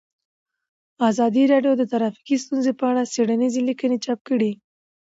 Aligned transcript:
ازادي 1.09 1.43
راډیو 1.53 1.73
د 1.77 1.83
ټرافیکي 1.91 2.35
ستونزې 2.43 2.71
په 2.79 2.85
اړه 2.91 3.01
څېړنیزې 3.13 3.61
لیکنې 3.69 3.97
چاپ 4.05 4.19
کړي. 4.29 4.51